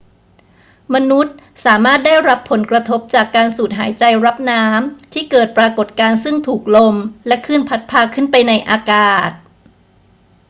[0.93, 6.95] มนุษย์สามารถได้รับผลกระทบจากการสูดหายใจรับน้ำที่เกิดปรากฏการณ์ซึ่งถูกลม
[7.27, 9.31] และคลื่นพัดพาขึ้นไปในอากาศ